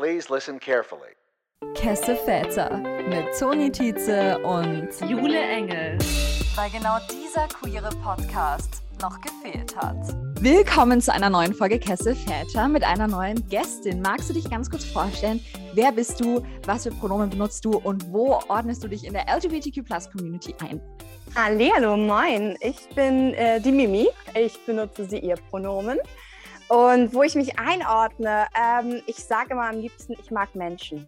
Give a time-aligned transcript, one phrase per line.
[0.00, 1.12] Please listen carefully.
[1.74, 2.78] Kesse Väter
[3.10, 5.98] mit Toni Tietze und Jule Engel.
[6.54, 9.98] Weil genau dieser queere Podcast noch gefehlt hat.
[10.40, 14.00] Willkommen zu einer neuen Folge Kesse Väter mit einer neuen Gästin.
[14.00, 15.44] Magst du dich ganz kurz vorstellen?
[15.74, 16.42] Wer bist du?
[16.64, 17.72] Was für Pronomen benutzt du?
[17.76, 20.80] Und wo ordnest du dich in der LGBTQ-Plus-Community ein?
[21.34, 22.56] Hallo, moin.
[22.62, 24.08] Ich bin äh, die Mimi.
[24.34, 25.98] Ich benutze sie ihr Pronomen.
[26.70, 31.04] Und wo ich mich einordne, ähm, ich sage immer am liebsten, ich mag Menschen.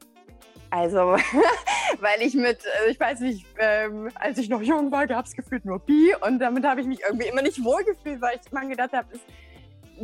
[0.70, 0.98] Also,
[2.00, 5.36] weil ich mit, äh, ich weiß nicht, ähm, als ich noch jung war, gab es
[5.36, 8.66] gefühlt nur Bi und damit habe ich mich irgendwie immer nicht wohlgefühlt, weil ich immer
[8.66, 9.20] gedacht habe, es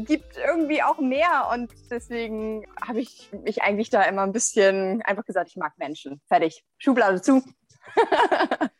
[0.06, 5.24] gibt irgendwie auch mehr und deswegen habe ich mich eigentlich da immer ein bisschen einfach
[5.24, 6.20] gesagt, ich mag Menschen.
[6.28, 6.62] Fertig.
[6.78, 7.42] Schublade zu.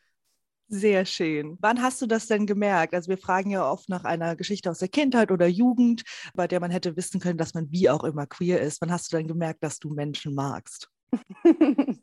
[0.71, 1.57] Sehr schön.
[1.61, 2.93] Wann hast du das denn gemerkt?
[2.93, 6.05] Also wir fragen ja oft nach einer Geschichte aus der Kindheit oder Jugend,
[6.35, 8.83] bei der man hätte wissen können, dass man wie auch immer queer ist.
[8.83, 10.91] Wann hast du denn gemerkt, dass du Menschen magst?
[11.45, 12.01] ähm,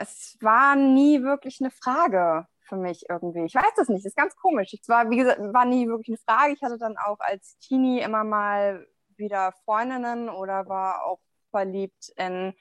[0.00, 3.46] es war nie wirklich eine Frage für mich irgendwie.
[3.46, 4.72] Ich weiß das nicht, das ist ganz komisch.
[4.72, 6.52] Es war, wie gesagt, war nie wirklich eine Frage.
[6.52, 11.18] Ich hatte dann auch als Teenie immer mal wieder Freundinnen oder war auch
[11.50, 12.54] verliebt in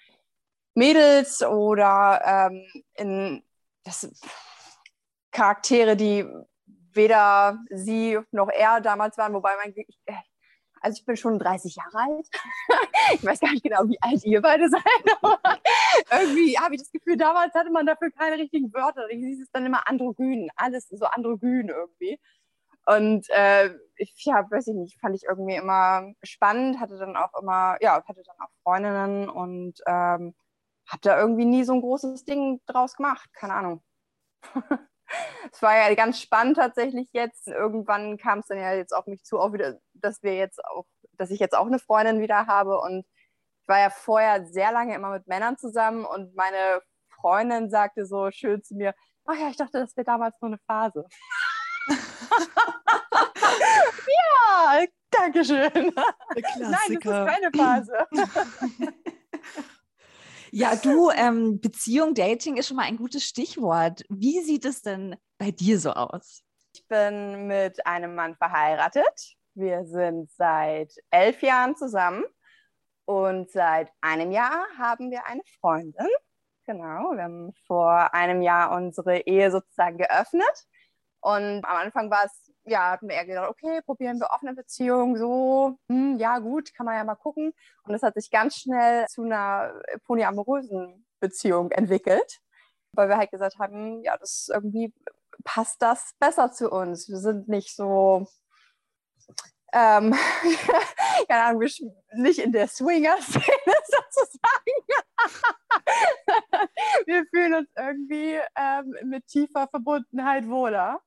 [0.74, 2.66] Mädels oder ähm,
[2.96, 3.44] in
[3.84, 4.10] das
[5.34, 6.26] Charaktere, die
[6.94, 10.00] weder sie noch er damals waren, wobei man, ich,
[10.81, 12.28] also ich bin schon 30 Jahre alt.
[13.14, 14.84] ich weiß gar nicht genau, wie alt ihr beide seid,
[15.22, 15.40] aber
[16.12, 19.09] irgendwie habe ich das Gefühl, damals hatte man dafür keine richtigen Wörter.
[19.09, 22.20] Ich hieß es dann immer androgyn, alles so androgyn irgendwie.
[22.86, 27.34] Und äh, ich, ja, weiß ich nicht, fand ich irgendwie immer spannend, hatte dann auch
[27.42, 30.36] immer, ja, hatte dann auch Freundinnen und ähm,
[30.88, 33.84] habe da irgendwie nie so ein großes Ding draus gemacht, keine Ahnung.
[35.52, 37.47] es war ja ganz spannend tatsächlich jetzt.
[37.47, 40.86] Irgendwann kam es dann ja jetzt auf mich zu, auch wieder, dass wir jetzt auch,
[41.17, 42.80] dass ich jetzt auch eine Freundin wieder habe.
[42.80, 43.06] Und
[43.61, 48.30] ich war ja vorher sehr lange immer mit Männern zusammen und meine Freundin sagte so
[48.31, 48.94] schön zu mir,
[49.25, 51.06] ach ja, ich dachte, das wäre damals nur eine Phase.
[54.07, 55.72] ja, danke schön.
[55.73, 58.07] Nein, das ist keine Phase.
[60.56, 64.03] Ja, du, ähm, Beziehung, Dating ist schon mal ein gutes Stichwort.
[64.08, 66.44] Wie sieht es denn bei dir so aus?
[66.75, 69.36] Ich bin mit einem Mann verheiratet.
[69.56, 72.24] Wir sind seit elf Jahren zusammen
[73.06, 76.08] und seit einem Jahr haben wir eine Freundin.
[76.68, 80.68] Genau, wir haben vor einem Jahr unsere Ehe sozusagen geöffnet.
[81.22, 85.18] Und am Anfang war es ja, hatten wir eher gedacht, okay, probieren wir offene Beziehungen
[85.18, 87.53] so, hm, ja gut, kann man ja mal gucken.
[87.84, 89.74] Und es hat sich ganz schnell zu einer
[90.06, 92.40] polyamorösen Beziehung entwickelt,
[92.94, 94.94] weil wir halt gesagt haben, ja, das irgendwie
[95.44, 97.09] passt das besser zu uns.
[97.09, 98.28] Wir sind nicht so,
[99.73, 100.16] ähm,
[101.28, 101.68] keine Ahnung,
[102.13, 103.44] nicht in der Swinger-Szene
[104.13, 104.84] sozusagen.
[107.06, 111.02] wir fühlen uns irgendwie ähm, mit tiefer Verbundenheit wohler.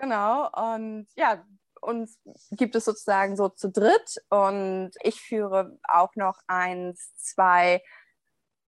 [0.00, 1.44] Genau, und ja,
[1.82, 2.18] uns
[2.52, 7.82] gibt es sozusagen so zu dritt und ich führe auch noch eins, zwei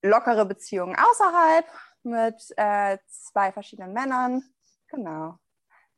[0.03, 1.66] lockere Beziehungen außerhalb
[2.04, 4.42] mit äh, zwei verschiedenen Männern.
[4.88, 5.38] Genau,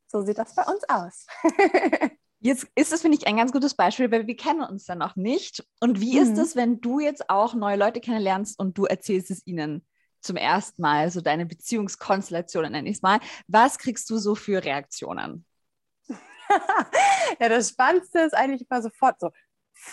[0.06, 1.26] so sieht das bei uns aus.
[2.40, 5.16] Jetzt ist es, finde ich, ein ganz gutes Beispiel, weil wir kennen uns dann noch
[5.16, 5.66] nicht.
[5.80, 6.22] Und wie mhm.
[6.22, 9.84] ist es, wenn du jetzt auch neue Leute kennenlernst und du erzählst es ihnen?
[10.20, 13.20] Zum ersten Mal, so deine Beziehungskonstellationen nenne ich es mal.
[13.46, 15.44] Was kriegst du so für Reaktionen?
[17.40, 19.30] ja, das Spannendste ist eigentlich immer sofort so,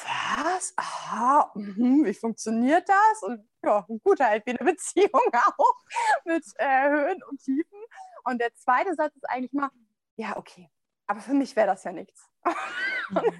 [0.04, 0.74] was?
[0.78, 3.24] Aha, mh, wie funktioniert das?
[3.24, 5.10] Und ja, gut, halt wie eine Beziehung
[5.58, 5.76] auch
[6.26, 7.80] mit äh, Höhen und Tiefen.
[8.24, 9.70] Und der zweite Satz ist eigentlich mal,
[10.16, 10.70] ja, okay,
[11.08, 12.28] aber für mich wäre das ja nichts.
[13.10, 13.22] Mhm.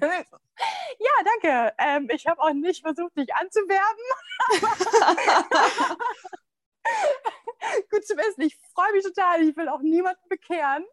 [0.98, 1.74] ja, danke.
[1.78, 4.04] Ähm, ich habe auch nicht versucht, dich anzuwerben.
[7.90, 8.42] Gut zu wissen.
[8.42, 9.42] Ich freue mich total.
[9.42, 10.84] Ich will auch niemanden bekehren.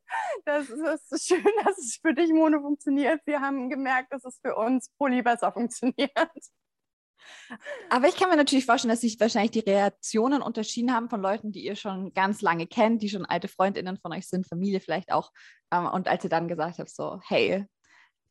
[0.45, 3.21] Das ist, ist schön, dass es für dich Mono funktioniert.
[3.25, 6.11] Wir haben gemerkt, dass es für uns Poly besser funktioniert.
[7.89, 11.51] Aber ich kann mir natürlich vorstellen, dass sich wahrscheinlich die Reaktionen unterschieden haben von Leuten,
[11.51, 15.11] die ihr schon ganz lange kennt, die schon alte Freundinnen von euch sind, Familie vielleicht
[15.11, 15.31] auch.
[15.71, 17.65] Ähm, und als ihr dann gesagt habt, so, hey,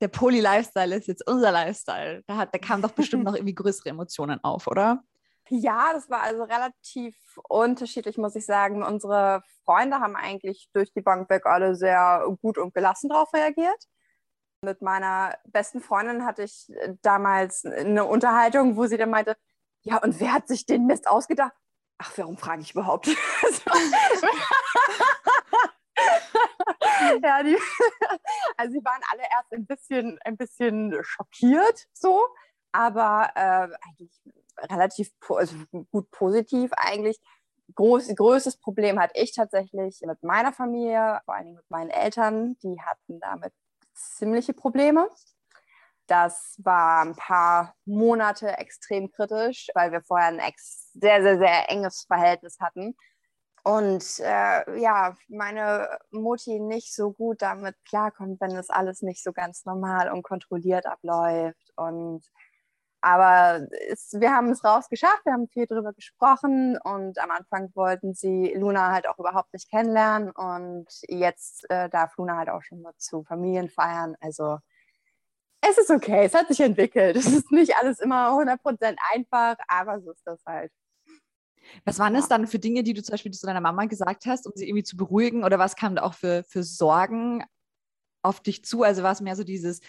[0.00, 3.90] der Poly-Lifestyle ist jetzt unser Lifestyle, da, hat, da kamen doch bestimmt noch irgendwie größere
[3.90, 5.02] Emotionen auf, oder?
[5.54, 7.14] Ja, das war also relativ
[7.46, 8.82] unterschiedlich, muss ich sagen.
[8.82, 13.84] Unsere Freunde haben eigentlich durch die Bank weg alle sehr gut und gelassen darauf reagiert.
[14.62, 16.72] Mit meiner besten Freundin hatte ich
[17.02, 19.36] damals eine Unterhaltung, wo sie dann meinte,
[19.82, 21.52] ja, und wer hat sich den Mist ausgedacht?
[21.98, 23.08] Ach, warum frage ich überhaupt?
[27.22, 27.58] ja, die,
[28.56, 32.26] also sie waren alle erst ein bisschen, ein bisschen schockiert so,
[32.72, 34.22] aber äh, eigentlich
[34.70, 35.56] relativ also
[35.90, 37.18] gut positiv eigentlich.
[37.74, 42.56] Groß, größtes Problem hatte ich tatsächlich mit meiner Familie, vor allen Dingen mit meinen Eltern.
[42.62, 43.52] Die hatten damit
[43.94, 45.08] ziemliche Probleme.
[46.06, 52.04] Das war ein paar Monate extrem kritisch, weil wir vorher ein sehr, sehr, sehr enges
[52.06, 52.94] Verhältnis hatten.
[53.64, 59.32] Und äh, ja, meine Mutti nicht so gut damit klarkommt, wenn das alles nicht so
[59.32, 61.72] ganz normal und kontrolliert abläuft.
[61.76, 62.24] Und
[63.02, 68.14] aber es, wir haben es rausgeschafft, wir haben viel darüber gesprochen und am Anfang wollten
[68.14, 72.80] sie Luna halt auch überhaupt nicht kennenlernen und jetzt äh, darf Luna halt auch schon
[72.80, 74.16] mal zu Familien feiern.
[74.20, 74.58] Also
[75.60, 77.16] es ist okay, es hat sich entwickelt.
[77.16, 80.72] Es ist nicht alles immer 100% einfach, aber so ist das halt.
[81.84, 84.46] Was waren es dann für Dinge, die du zum Beispiel zu deiner Mama gesagt hast,
[84.46, 85.44] um sie irgendwie zu beruhigen?
[85.44, 87.44] Oder was kam da auch für, für Sorgen
[88.22, 88.82] auf dich zu?
[88.82, 89.80] Also war es mehr so dieses,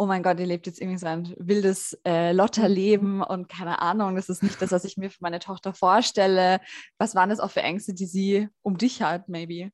[0.00, 3.22] oh mein Gott, ihr lebt jetzt irgendwie so ein wildes äh, Lotterleben mhm.
[3.22, 6.60] und keine Ahnung, das ist nicht das, was ich mir für meine Tochter vorstelle.
[6.96, 9.70] Was waren das auch für Ängste, die sie um dich hat, maybe?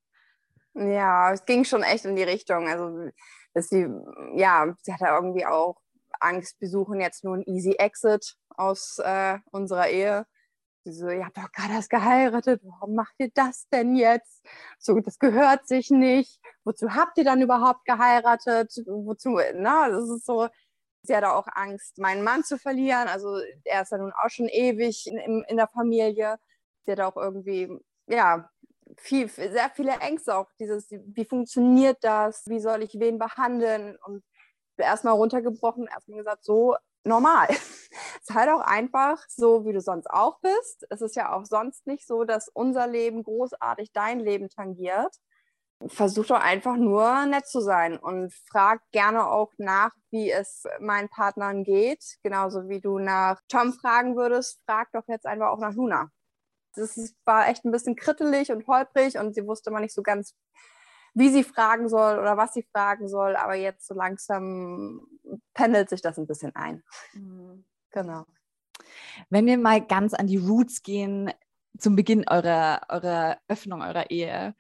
[0.75, 2.67] Ja, es ging schon echt in die Richtung.
[2.67, 3.09] Also,
[3.55, 3.87] dass sie,
[4.35, 5.77] ja, sie hatte irgendwie auch
[6.19, 10.27] Angst, wir suchen jetzt nur ein Easy Exit aus äh, unserer Ehe.
[10.87, 14.47] Sie so, ihr habt doch gerade erst geheiratet, warum macht ihr das denn jetzt?
[14.79, 16.41] So, das gehört sich nicht.
[16.65, 18.73] Wozu habt ihr dann überhaupt geheiratet?
[18.87, 20.49] Wozu, na, das ist so,
[21.03, 23.09] sie hatte auch Angst, meinen Mann zu verlieren.
[23.09, 26.39] Also er ist ja nun auch schon ewig in, in der Familie.
[26.85, 27.69] Sie hat auch irgendwie,
[28.07, 28.49] ja,
[28.97, 30.53] viel, sehr viele Ängste auch.
[30.61, 32.45] Dieses, wie funktioniert das?
[32.47, 33.99] Wie soll ich wen behandeln?
[34.05, 34.23] Und
[34.77, 36.77] erstmal runtergebrochen, erstmal gesagt, so
[37.07, 37.49] normal.
[38.21, 40.87] Es ist halt auch einfach so, wie du sonst auch bist.
[40.91, 45.17] Es ist ja auch sonst nicht so, dass unser Leben großartig dein Leben tangiert.
[45.87, 51.09] Versuch doch einfach nur nett zu sein und frag gerne auch nach, wie es meinen
[51.09, 52.03] Partnern geht.
[52.23, 56.11] Genauso wie du nach Tom fragen würdest, frag doch jetzt einfach auch nach Luna.
[56.75, 60.35] Das war echt ein bisschen krittelig und holprig und sie wusste mal nicht so ganz,
[61.17, 63.37] wie sie fragen soll oder was sie fragen soll.
[63.37, 65.01] Aber jetzt so langsam
[65.55, 66.85] pendelt sich das ein bisschen ein.
[67.15, 67.65] Mhm.
[67.91, 68.27] Genau.
[69.31, 71.33] Wenn wir mal ganz an die Roots gehen,
[71.79, 74.55] zum Beginn eurer, eurer Öffnung eurer Ehe,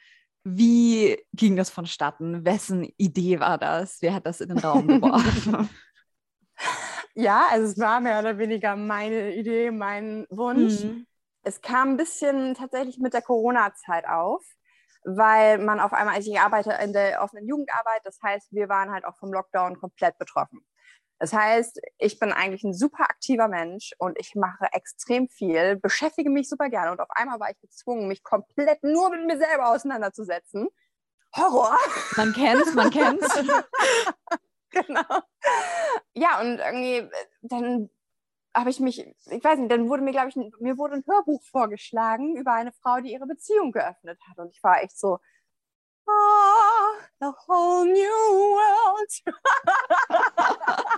[0.44, 2.46] wie ging das vonstatten?
[2.46, 4.00] Wessen Idee war das?
[4.00, 5.68] Wer hat das in den Raum geworfen?
[7.14, 10.84] ja, also es war mehr oder weniger meine Idee, mein Wunsch.
[10.84, 11.06] Mhm.
[11.42, 14.42] Es kam ein bisschen tatsächlich mit der Corona-Zeit auf
[15.06, 18.90] weil man auf einmal, also ich arbeite in der offenen Jugendarbeit, das heißt, wir waren
[18.90, 20.66] halt auch vom Lockdown komplett betroffen.
[21.18, 26.28] Das heißt, ich bin eigentlich ein super aktiver Mensch und ich mache extrem viel, beschäftige
[26.28, 29.68] mich super gerne und auf einmal war ich gezwungen, mich komplett nur mit mir selber
[29.70, 30.68] auseinanderzusetzen.
[31.34, 31.78] Horror!
[32.16, 33.28] Man kennt's, man kennt's.
[34.70, 35.20] genau.
[36.14, 37.08] Ja, und irgendwie,
[37.42, 37.90] dann
[38.56, 41.42] habe ich mich, ich weiß nicht, dann wurde mir, glaube ich, mir wurde ein Hörbuch
[41.44, 44.38] vorgeschlagen über eine Frau, die ihre Beziehung geöffnet hat.
[44.38, 45.18] Und ich war echt so,
[46.08, 49.22] ah, the whole new world.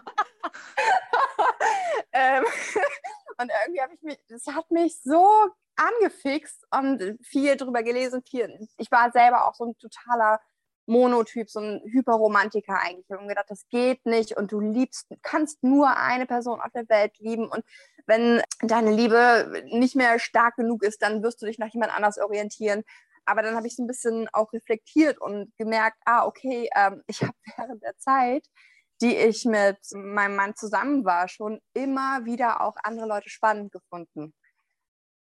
[2.13, 2.45] ähm,
[3.39, 8.23] und irgendwie habe ich mich, das hat mich so angefixt und viel drüber gelesen.
[8.23, 10.41] Viel, ich war selber auch so ein totaler
[10.89, 13.05] Monotyp, so ein Hyperromantiker eigentlich.
[13.07, 16.73] Ich habe mir gedacht, das geht nicht und du liebst, kannst nur eine Person auf
[16.73, 17.63] der Welt lieben und
[18.07, 22.19] wenn deine Liebe nicht mehr stark genug ist, dann wirst du dich nach jemand anders
[22.19, 22.83] orientieren.
[23.27, 27.23] Aber dann habe ich so ein bisschen auch reflektiert und gemerkt, ah, okay, ähm, ich
[27.23, 28.47] habe während der Zeit,
[29.03, 34.35] die ich mit meinem Mann zusammen war, schon immer wieder auch andere Leute spannend gefunden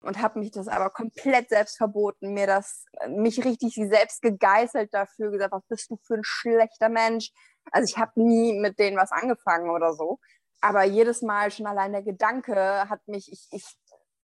[0.05, 5.31] und habe mich das aber komplett selbst verboten, mir das, mich richtig selbst gegeißelt dafür,
[5.31, 7.31] gesagt, was bist du für ein schlechter Mensch.
[7.71, 10.19] Also ich habe nie mit denen was angefangen oder so.
[10.61, 13.65] Aber jedes Mal schon allein der Gedanke hat mich ich, ich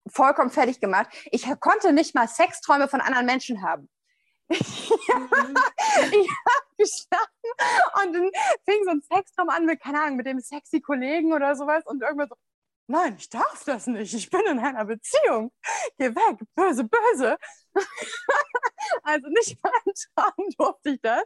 [0.09, 1.09] vollkommen fertig gemacht.
[1.31, 3.89] Ich konnte nicht mal Sexträume von anderen Menschen haben.
[4.51, 8.31] ich habe geschlafen und dann
[8.65, 12.03] fing so ein Sextraum an mit, keine Ahnung, mit dem sexy Kollegen oder sowas und
[12.03, 12.37] irgendwann so,
[12.89, 15.53] nein, ich darf das nicht, ich bin in einer Beziehung,
[15.99, 17.37] geh weg, böse, böse.
[19.03, 19.59] also nicht
[20.17, 21.25] Traum durfte ich das.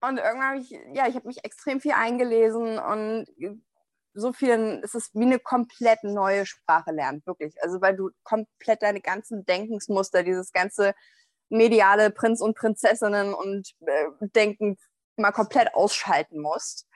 [0.00, 3.26] Und irgendwann habe ich, ja, ich habe mich extrem viel eingelesen und
[4.14, 7.54] so viel, es ist wie eine komplett neue Sprache lernen, wirklich.
[7.62, 10.94] Also weil du komplett deine ganzen Denkensmuster, dieses ganze
[11.48, 14.76] mediale Prinz und Prinzessinnen und äh, Denken
[15.16, 16.86] mal komplett ausschalten musst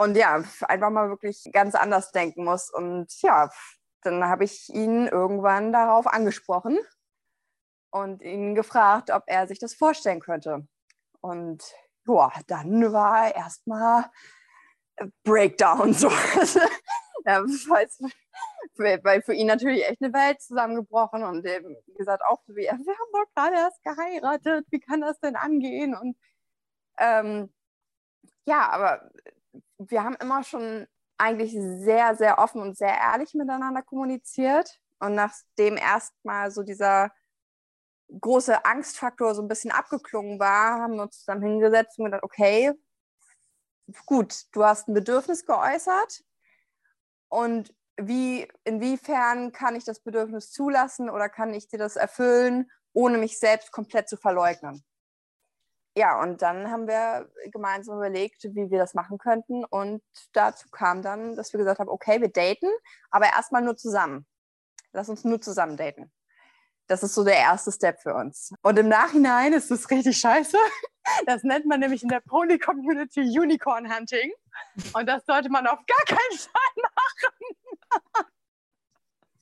[0.00, 2.70] und ja, einfach mal wirklich ganz anders denken muss.
[2.70, 3.50] Und ja,
[4.02, 6.78] dann habe ich ihn irgendwann darauf angesprochen
[7.90, 10.66] und ihn gefragt, ob er sich das vorstellen könnte.
[11.20, 11.62] Und
[12.06, 14.06] ja, dann war erstmal
[15.22, 16.08] Breakdown so.
[17.26, 22.62] ja, weil für ihn natürlich echt eine Welt zusammengebrochen und eben, gesagt, auch so wie
[22.62, 25.94] wir haben doch gerade erst geheiratet, wie kann das denn angehen?
[25.94, 26.16] Und
[26.96, 27.52] ähm,
[28.46, 29.10] ja, aber
[29.78, 30.86] wir haben immer schon
[31.18, 34.80] eigentlich sehr, sehr offen und sehr ehrlich miteinander kommuniziert.
[34.98, 37.10] Und nachdem erstmal so dieser
[38.20, 42.72] große Angstfaktor so ein bisschen abgeklungen war, haben wir uns zusammen hingesetzt und gedacht, okay,
[44.06, 46.22] gut, du hast ein Bedürfnis geäußert
[47.28, 53.18] und wie, inwiefern kann ich das Bedürfnis zulassen oder kann ich dir das erfüllen, ohne
[53.18, 54.84] mich selbst komplett zu verleugnen?
[55.96, 59.64] Ja, und dann haben wir gemeinsam überlegt, wie wir das machen könnten.
[59.64, 62.68] Und dazu kam dann, dass wir gesagt haben, okay, wir daten,
[63.10, 64.26] aber erstmal nur zusammen.
[64.92, 66.12] Lass uns nur zusammen daten.
[66.86, 68.52] Das ist so der erste Step für uns.
[68.62, 70.58] Und im Nachhinein ist es richtig scheiße.
[71.26, 74.30] Das nennt man nämlich in der Pony-Community Unicorn Hunting.
[74.92, 78.26] Und das sollte man auf gar keinen Fall machen.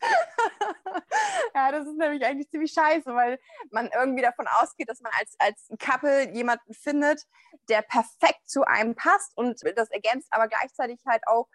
[1.55, 3.39] ja, das ist nämlich eigentlich ziemlich scheiße, weil
[3.71, 7.23] man irgendwie davon ausgeht, dass man als, als Couple jemanden findet,
[7.69, 11.49] der perfekt zu einem passt und das ergänzt aber gleichzeitig halt auch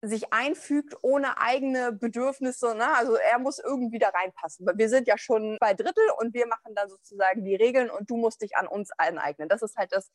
[0.00, 2.74] sich einfügt ohne eigene Bedürfnisse.
[2.74, 2.86] Ne?
[2.96, 4.66] Also er muss irgendwie da reinpassen.
[4.74, 8.16] Wir sind ja schon bei Drittel und wir machen da sozusagen die Regeln und du
[8.16, 9.48] musst dich an uns aneignen.
[9.48, 10.10] Das ist halt das,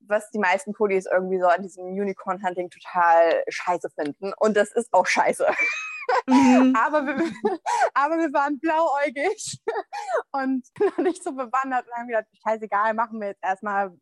[0.00, 4.32] was die meisten Polis irgendwie so an diesem Unicorn-Hunting total scheiße finden.
[4.38, 5.46] Und das ist auch scheiße.
[6.26, 6.74] Mhm.
[6.76, 7.16] aber, wir,
[7.94, 9.60] aber wir waren blauäugig
[10.32, 13.96] und noch nicht so bewandert und haben gedacht, scheißegal, machen wir jetzt erstmal,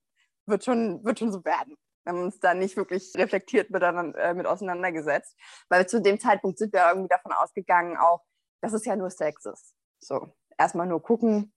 [0.47, 1.77] wird schon, wird schon so werden.
[2.05, 5.37] Wir haben uns da nicht wirklich reflektiert miteinander, äh, mit auseinandergesetzt,
[5.69, 8.25] weil zu dem Zeitpunkt sind wir irgendwie davon ausgegangen, auch,
[8.61, 9.75] dass es ja nur Sex ist.
[9.99, 11.53] So, erstmal nur gucken.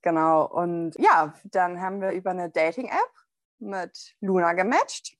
[0.00, 0.46] Genau.
[0.46, 3.10] Und ja, dann haben wir über eine Dating-App
[3.58, 5.16] mit Luna gematcht.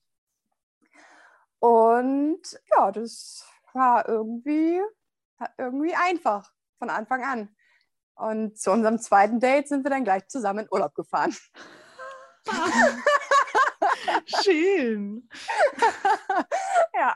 [1.59, 2.41] Und
[2.75, 4.81] ja, das war irgendwie,
[5.57, 7.55] irgendwie einfach von Anfang an.
[8.15, 11.35] Und zu unserem zweiten Date sind wir dann gleich zusammen in Urlaub gefahren.
[14.43, 15.27] Schön.
[16.93, 17.15] ja,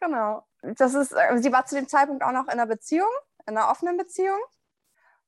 [0.00, 0.46] genau.
[0.62, 3.10] Das ist, äh, sie war zu dem Zeitpunkt auch noch in einer Beziehung,
[3.46, 4.40] in einer offenen Beziehung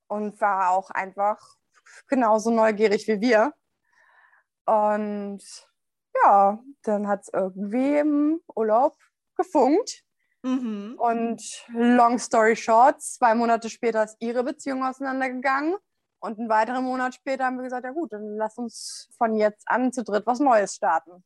[0.09, 1.40] und war auch einfach
[2.07, 3.54] genauso neugierig wie wir.
[4.66, 5.42] Und
[6.23, 8.97] ja, dann hat es irgendwie im Urlaub
[9.38, 10.02] gefunkt.
[10.42, 10.97] Mhm.
[10.99, 15.76] Und long story short, zwei Monate später ist ihre Beziehung auseinandergegangen.
[16.21, 19.68] Und einen weiteren Monat später haben wir gesagt, ja gut, dann lass uns von jetzt
[19.68, 21.25] an zu dritt was Neues starten.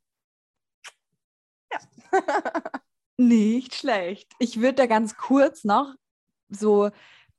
[1.73, 1.79] Ja.
[3.17, 4.31] Nicht schlecht.
[4.39, 5.95] Ich würde da ganz kurz noch
[6.49, 6.91] so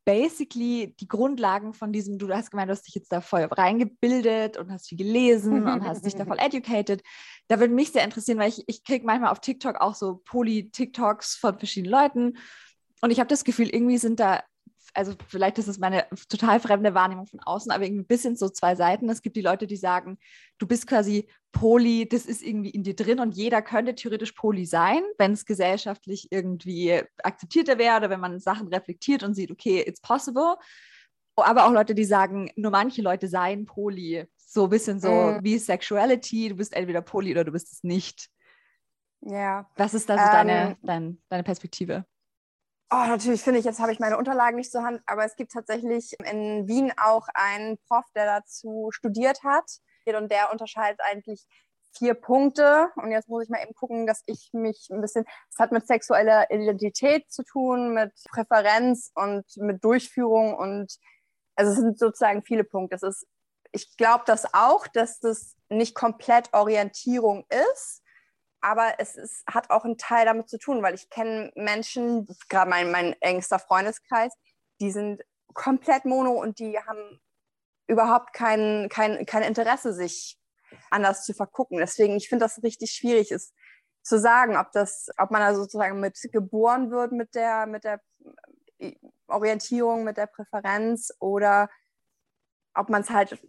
[0.06, 4.58] basically die Grundlagen von diesem, du hast gemeint, du hast dich jetzt da voll reingebildet
[4.58, 7.02] und hast viel gelesen und hast dich da voll educated.
[7.48, 11.36] Da würde mich sehr interessieren, weil ich, ich kriege manchmal auf TikTok auch so Poly-TikToks
[11.36, 12.38] von verschiedenen Leuten.
[13.02, 14.44] Und ich habe das Gefühl, irgendwie sind da
[14.94, 18.50] also vielleicht ist es meine total fremde Wahrnehmung von außen, aber irgendwie ein bisschen so
[18.50, 19.10] zwei Seiten.
[19.10, 20.18] Es gibt die Leute, die sagen,
[20.58, 24.66] du bist quasi Poli, das ist irgendwie in dir drin und jeder könnte theoretisch Poli
[24.66, 29.84] sein, wenn es gesellschaftlich irgendwie akzeptierter wäre oder wenn man Sachen reflektiert und sieht, okay,
[29.86, 30.56] it's possible.
[31.36, 34.26] Aber auch Leute, die sagen, nur manche Leute seien Poli.
[34.38, 35.40] So ein bisschen so mm.
[35.42, 38.30] wie Sexuality, du bist entweder Poli oder du bist es nicht.
[39.22, 39.68] Ja.
[39.76, 42.06] Was ist da so ähm, deine, dein, deine Perspektive?
[42.92, 45.52] Oh, natürlich finde ich, jetzt habe ich meine Unterlagen nicht zur Hand, aber es gibt
[45.52, 49.66] tatsächlich in Wien auch einen Prof, der dazu studiert hat.
[50.06, 51.48] Und der unterscheidet eigentlich
[51.98, 52.90] vier Punkte.
[52.96, 55.88] Und jetzt muss ich mal eben gucken, dass ich mich ein bisschen, es hat mit
[55.88, 60.94] sexueller Identität zu tun, mit Präferenz und mit Durchführung und
[61.56, 62.96] also es sind sozusagen viele Punkte.
[62.96, 63.28] Es ist,
[63.72, 68.03] ich glaube das auch, dass das nicht komplett Orientierung ist,
[68.64, 72.70] aber es ist, hat auch einen Teil damit zu tun, weil ich kenne Menschen, gerade
[72.70, 74.34] mein, mein engster Freundeskreis,
[74.80, 75.22] die sind
[75.54, 77.20] komplett mono und die haben
[77.88, 80.40] überhaupt kein, kein, kein Interesse, sich
[80.90, 81.78] anders zu vergucken.
[81.78, 83.54] Deswegen, ich finde das richtig schwierig ist
[84.02, 88.02] zu sagen, ob das, ob man da sozusagen mit geboren wird mit der, mit der
[89.28, 91.70] Orientierung, mit der Präferenz oder
[92.74, 93.42] ob man es halt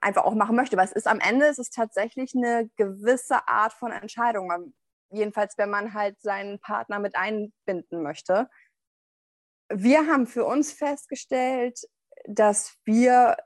[0.00, 0.76] einfach auch machen möchte.
[0.76, 4.72] Weil es ist am Ende ist es tatsächlich eine gewisse Art von Entscheidung.
[5.10, 8.48] Jedenfalls, wenn man halt seinen Partner mit einbinden möchte.
[9.70, 11.80] Wir haben für uns festgestellt,
[12.26, 13.36] dass wir,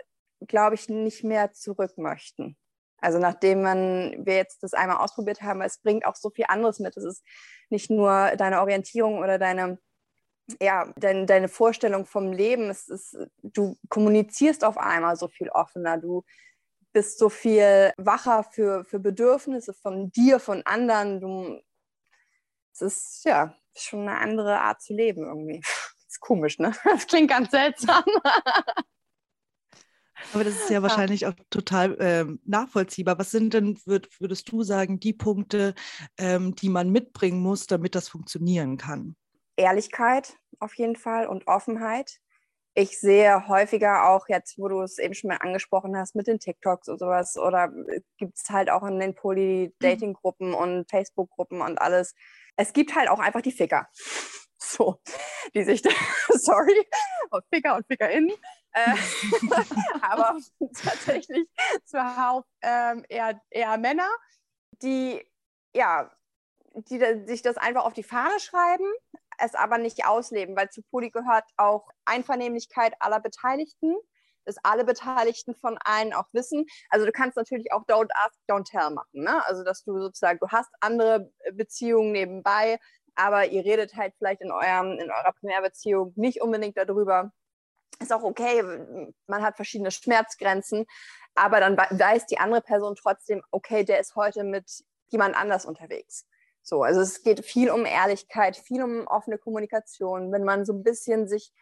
[0.47, 2.57] glaube ich, nicht mehr zurück möchten.
[2.99, 6.79] Also nachdem man, wir jetzt das einmal ausprobiert haben, es bringt auch so viel anderes
[6.79, 6.97] mit.
[6.97, 7.25] Es ist
[7.69, 9.79] nicht nur deine Orientierung oder deine
[10.61, 15.99] ja, dein, deine Vorstellung vom Leben, es ist, du kommunizierst auf einmal so viel offener,
[15.99, 16.25] du
[16.93, 21.61] bist so viel wacher für, für Bedürfnisse von dir, von anderen, du
[22.73, 25.61] es ist ja schon eine andere Art zu leben irgendwie.
[25.61, 26.73] Das ist komisch, ne?
[26.85, 28.05] Das klingt ganz seltsam.
[30.33, 33.19] Aber das ist ja wahrscheinlich auch total ähm, nachvollziehbar.
[33.19, 35.75] Was sind denn, würd, würdest du sagen, die Punkte,
[36.19, 39.17] ähm, die man mitbringen muss, damit das funktionieren kann?
[39.57, 42.19] Ehrlichkeit auf jeden Fall und Offenheit.
[42.75, 46.39] Ich sehe häufiger auch jetzt, wo du es eben schon mal angesprochen hast, mit den
[46.39, 47.71] TikToks und sowas, oder
[48.17, 52.15] gibt es halt auch in den Poly-Dating-Gruppen und Facebook-Gruppen und alles.
[52.57, 53.89] Es gibt halt auch einfach die Ficker.
[54.65, 55.01] So,
[55.57, 55.83] die sich,
[56.29, 56.87] sorry,
[57.53, 58.31] Ficker und FickerInnen,
[58.75, 58.95] äh,
[60.03, 60.39] aber
[60.81, 61.49] tatsächlich
[61.85, 64.09] zuhauf ähm, eher, eher Männer,
[64.81, 65.21] die
[65.75, 66.11] ja,
[66.75, 68.87] die sich das einfach auf die Fahne schreiben,
[69.39, 73.97] es aber nicht ausleben, weil zu Poli gehört auch Einvernehmlichkeit aller Beteiligten,
[74.45, 76.67] dass alle Beteiligten von allen auch wissen.
[76.91, 79.23] Also du kannst natürlich auch Don't Ask, Don't Tell machen.
[79.23, 79.45] Ne?
[79.47, 82.79] Also dass du sozusagen, du hast andere Beziehungen nebenbei,
[83.15, 87.33] aber ihr redet halt vielleicht in, eurem, in eurer Primärbeziehung nicht unbedingt darüber
[88.03, 88.63] ist auch okay,
[89.27, 90.87] man hat verschiedene Schmerzgrenzen,
[91.35, 96.27] aber dann weiß die andere Person trotzdem, okay, der ist heute mit jemand anders unterwegs.
[96.63, 100.33] So, also es geht viel um Ehrlichkeit, viel um offene Kommunikation.
[100.33, 101.53] Wenn man so ein bisschen sich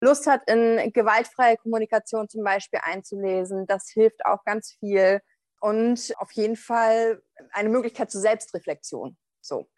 [0.00, 5.20] Lust hat, in gewaltfreie Kommunikation zum Beispiel einzulesen, das hilft auch ganz viel.
[5.60, 9.16] Und auf jeden Fall eine Möglichkeit zur Selbstreflexion.
[9.40, 9.68] So.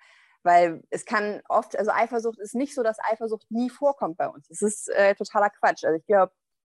[0.42, 4.48] Weil es kann oft, also Eifersucht ist nicht so, dass Eifersucht nie vorkommt bei uns.
[4.50, 5.84] Es ist äh, totaler Quatsch.
[5.84, 6.32] Also ich glaube,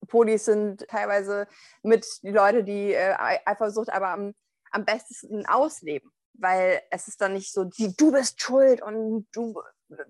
[0.06, 1.46] Polis sind teilweise
[1.82, 4.34] mit die Leute, die äh, Eifersucht aber am,
[4.70, 6.10] am besten ausleben.
[6.34, 9.54] Weil es ist dann nicht so, du bist schuld und du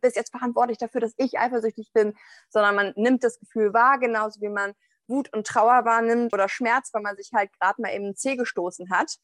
[0.00, 2.14] bist jetzt verantwortlich dafür, dass ich eifersüchtig bin,
[2.48, 4.72] sondern man nimmt das Gefühl wahr, genauso wie man
[5.06, 8.36] Wut und Trauer wahrnimmt oder Schmerz, weil man sich halt gerade mal eben einen Zeh
[8.36, 9.16] gestoßen hat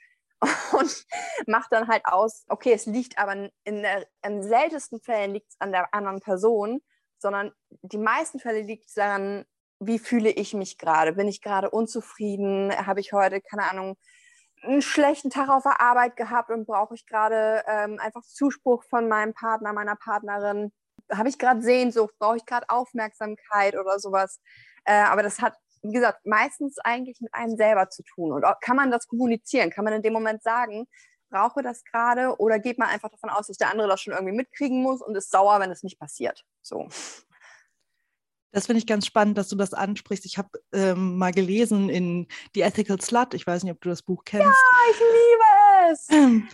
[0.79, 1.07] und
[1.47, 5.57] macht dann halt aus, okay, es liegt aber in, der, in seltensten Fällen liegt es
[5.61, 6.81] an der anderen Person,
[7.19, 7.53] sondern
[7.83, 9.45] die meisten Fälle liegt es daran,
[9.79, 11.15] wie fühle ich mich gerade?
[11.15, 12.71] Bin ich gerade unzufrieden?
[12.87, 13.97] Habe ich heute, keine Ahnung,
[14.63, 19.09] einen schlechten Tag auf der Arbeit gehabt und brauche ich gerade ähm, einfach Zuspruch von
[19.09, 20.73] meinem Partner, meiner Partnerin?
[21.13, 22.15] Habe ich gerade Sehnsucht?
[22.19, 24.41] Brauche ich gerade Aufmerksamkeit oder sowas?
[24.85, 28.33] Äh, aber das hat wie gesagt, meistens eigentlich mit einem selber zu tun.
[28.33, 29.71] Und kann man das kommunizieren?
[29.71, 30.87] Kann man in dem Moment sagen,
[31.31, 34.35] brauche das gerade oder geht man einfach davon aus, dass der andere das schon irgendwie
[34.35, 36.45] mitkriegen muss und ist sauer, wenn es nicht passiert?
[36.61, 36.89] So.
[38.53, 40.27] Das finde ich ganz spannend, dass du das ansprichst.
[40.27, 43.35] Ich habe ähm, mal gelesen in The Ethical Slut.
[43.35, 44.47] Ich weiß nicht, ob du das Buch kennst.
[44.47, 45.40] Ja, ich liebe
[45.93, 46.07] es.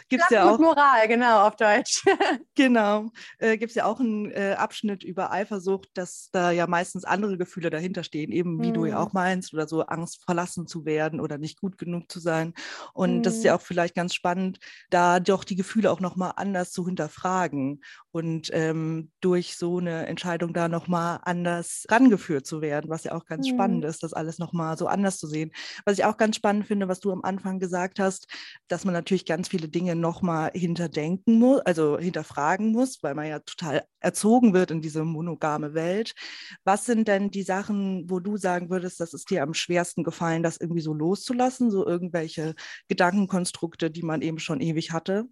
[0.09, 0.59] Gibt es ja auch.
[0.59, 2.05] Moral, genau, auf Deutsch.
[2.55, 3.11] genau.
[3.39, 7.39] Äh, Gibt es ja auch einen äh, Abschnitt über Eifersucht, dass da ja meistens andere
[7.39, 8.75] Gefühle dahinter stehen, eben wie hm.
[8.75, 12.21] du ja auch meinst, oder so Angst, verlassen zu werden oder nicht gut genug zu
[12.21, 12.55] sein.
[12.93, 13.23] Und hm.
[13.23, 13.61] das ist ja hm.
[13.61, 14.59] auch vielleicht ganz spannend,
[14.91, 20.55] da doch die Gefühle auch nochmal anders zu hinterfragen und ähm, durch so eine Entscheidung
[20.55, 23.55] da nochmal anders rangeführt zu werden, was ja auch ganz hm.
[23.55, 25.53] spannend ist, das alles nochmal so anders zu sehen.
[25.85, 28.27] Was ich auch ganz spannend finde, was du am Anfang gesagt hast,
[28.69, 28.95] dass man
[29.27, 34.71] ganz viele Dinge nochmal hinterdenken muss, also hinterfragen muss, weil man ja total erzogen wird
[34.71, 36.15] in diese monogame Welt.
[36.65, 40.43] Was sind denn die Sachen, wo du sagen würdest, das ist dir am schwersten gefallen,
[40.43, 42.55] das irgendwie so loszulassen, so irgendwelche
[42.89, 45.27] Gedankenkonstrukte, die man eben schon ewig hatte?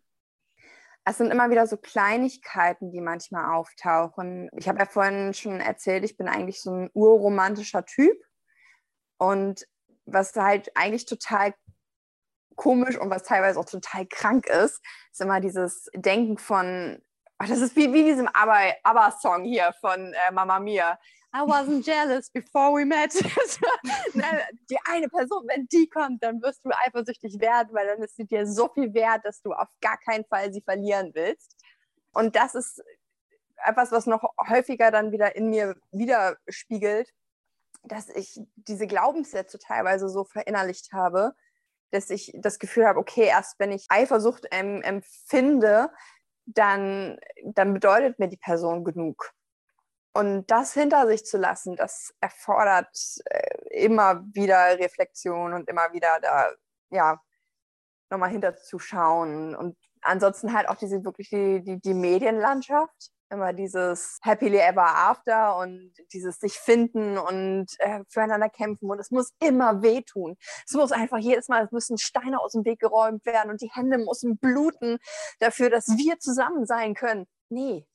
[1.07, 4.49] Es sind immer wieder so Kleinigkeiten, die manchmal auftauchen.
[4.57, 8.17] Ich habe ja vorhin schon erzählt, ich bin eigentlich so ein urromantischer Typ.
[9.19, 9.67] Und
[10.07, 11.55] was halt eigentlich total
[12.57, 14.81] komisch und was teilweise auch total krank ist,
[15.13, 17.01] ist immer dieses Denken von,
[17.41, 20.99] oh, das ist wie, wie diesem ABBA-Song hier von äh, Mama Mia.
[21.35, 23.13] I wasn't jealous before we met.
[24.71, 28.25] Die eine Person, wenn die kommt, dann wirst du eifersüchtig werden, weil dann ist sie
[28.25, 31.57] dir so viel wert, dass du auf gar keinen Fall sie verlieren willst.
[32.13, 32.83] Und das ist
[33.57, 37.13] etwas, was noch häufiger dann wieder in mir widerspiegelt,
[37.83, 41.35] dass ich diese Glaubenssätze teilweise so verinnerlicht habe,
[41.95, 45.91] dass ich das Gefühl habe, okay, erst wenn ich Eifersucht ähm, empfinde,
[46.47, 49.33] dann, dann bedeutet mir die Person genug.
[50.13, 56.19] Und das hinter sich zu lassen, das erfordert äh, immer wieder Reflexion und immer wieder
[56.21, 56.51] da,
[56.91, 57.21] ja,
[58.11, 59.57] nochmal hinterzuschauen.
[59.57, 65.57] Und ansonsten halt auch diese wirklich die, die, die Medienlandschaft immer dieses Happily Ever After
[65.59, 70.37] und dieses sich finden und äh, füreinander kämpfen und es muss immer wehtun.
[70.67, 73.71] Es muss einfach jedes Mal, es müssen Steine aus dem Weg geräumt werden und die
[73.71, 74.99] Hände müssen bluten
[75.41, 77.27] dafür, dass wir zusammen sein können.
[77.49, 77.87] Nee,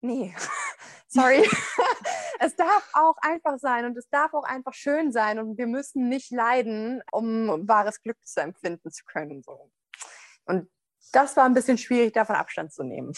[0.00, 0.34] nee,
[1.08, 1.48] sorry.
[2.40, 6.08] es darf auch einfach sein und es darf auch einfach schön sein und wir müssen
[6.08, 9.42] nicht leiden, um wahres Glück zu empfinden zu können.
[9.42, 9.70] So.
[10.44, 10.68] Und
[11.12, 13.12] das war ein bisschen schwierig, davon Abstand zu nehmen.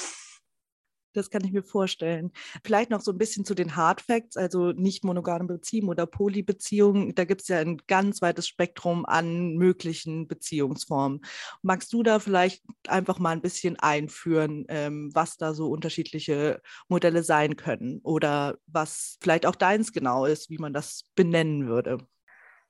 [1.14, 2.32] Das kann ich mir vorstellen.
[2.64, 7.14] Vielleicht noch so ein bisschen zu den Hard Facts, also nicht monogame Beziehungen oder Polybeziehungen.
[7.14, 11.20] Da gibt es ja ein ganz weites Spektrum an möglichen Beziehungsformen.
[11.62, 17.22] Magst du da vielleicht einfach mal ein bisschen einführen, ähm, was da so unterschiedliche Modelle
[17.22, 21.98] sein können oder was vielleicht auch deins genau ist, wie man das benennen würde?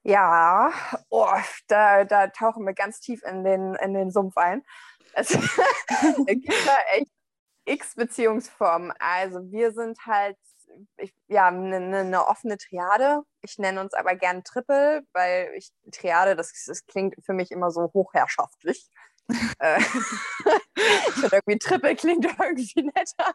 [0.06, 0.70] Ja,
[1.08, 1.26] oh,
[1.66, 4.62] da, da tauchen wir ganz tief in den, in den Sumpf ein.
[5.14, 5.28] Es
[6.26, 7.13] gibt da echt
[7.64, 8.92] x Beziehungsformen.
[8.98, 10.36] Also wir sind halt
[10.96, 13.22] ich, ja, eine, eine ne offene Triade.
[13.42, 17.70] Ich nenne uns aber gern Triple, weil ich Triade, das, das klingt für mich immer
[17.70, 18.88] so hochherrschaftlich.
[19.58, 19.78] Äh,
[20.76, 23.34] ich finde irgendwie Triple klingt irgendwie netter.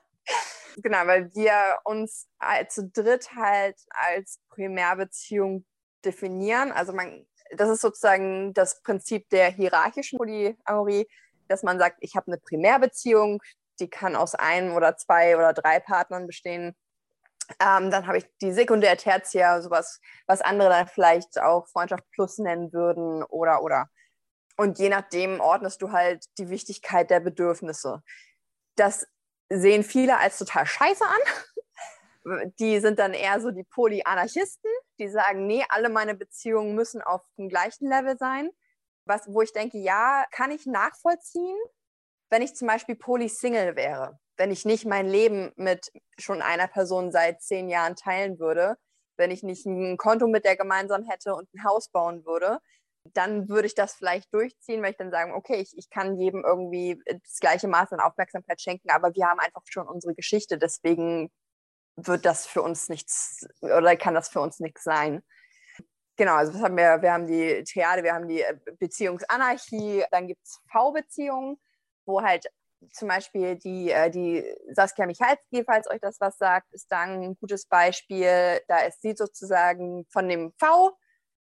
[0.75, 2.27] Genau, weil wir uns
[2.67, 5.65] zu dritt halt als Primärbeziehung
[6.05, 6.71] definieren.
[6.71, 11.07] Also man, das ist sozusagen das Prinzip der hierarchischen Polyamorie,
[11.47, 13.41] dass man sagt, ich habe eine Primärbeziehung,
[13.79, 16.75] die kann aus einem oder zwei oder drei Partnern bestehen.
[17.59, 22.37] Ähm, dann habe ich die Sekundär, Tertiär, sowas, was andere dann vielleicht auch Freundschaft Plus
[22.37, 23.89] nennen würden oder oder.
[24.57, 28.03] Und je nachdem ordnest du halt die Wichtigkeit der Bedürfnisse.
[28.75, 29.07] Das
[29.49, 31.21] sehen viele als total scheiße an.
[32.59, 37.21] Die sind dann eher so die Polyanarchisten, die sagen, nee, alle meine Beziehungen müssen auf
[37.37, 38.51] dem gleichen Level sein.
[39.05, 41.57] Was, wo ich denke, ja, kann ich nachvollziehen,
[42.29, 47.11] wenn ich zum Beispiel Poly-Single wäre, wenn ich nicht mein Leben mit schon einer Person
[47.11, 48.77] seit zehn Jahren teilen würde,
[49.17, 52.59] wenn ich nicht ein Konto mit der gemeinsam hätte und ein Haus bauen würde,
[53.13, 56.43] dann würde ich das vielleicht durchziehen, weil ich dann sagen, okay, ich, ich kann jedem
[56.45, 61.31] irgendwie das gleiche Maß an Aufmerksamkeit schenken, aber wir haben einfach schon unsere Geschichte, deswegen
[61.95, 65.21] wird das für uns nichts oder kann das für uns nichts sein.
[66.15, 68.43] Genau, also das haben wir, wir haben die Theater, wir haben die
[68.77, 71.57] Beziehungsanarchie, dann gibt es V-Beziehungen
[72.09, 72.45] wo halt
[72.91, 77.35] zum Beispiel die, äh, die Saskia Michalski, falls euch das was sagt, ist da ein
[77.35, 78.61] gutes Beispiel.
[78.67, 80.97] Da ist sie sozusagen von dem V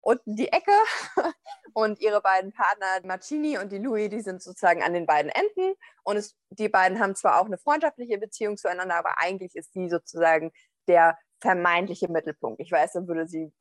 [0.07, 0.71] unten die Ecke
[1.75, 5.75] und ihre beiden Partner, Marcini und die Louis, die sind sozusagen an den beiden Enden.
[6.05, 9.89] Und es, die beiden haben zwar auch eine freundschaftliche Beziehung zueinander, aber eigentlich ist sie
[9.89, 10.53] sozusagen
[10.87, 12.61] der vermeintliche Mittelpunkt.
[12.61, 13.53] Ich weiß, dann würde sie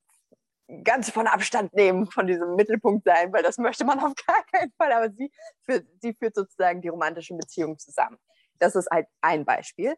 [0.83, 4.71] ganz von Abstand nehmen von diesem Mittelpunkt sein, weil das möchte man auf gar keinen
[4.77, 4.91] Fall.
[4.91, 5.31] Aber sie
[5.63, 8.17] führt, sie führt sozusagen die romantischen Beziehungen zusammen.
[8.59, 9.95] Das ist halt ein Beispiel.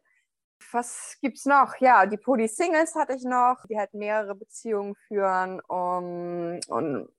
[0.71, 1.75] Was gibt's noch?
[1.79, 7.09] Ja, die Poly-Singles hatte ich noch, die halt mehrere Beziehungen führen um, und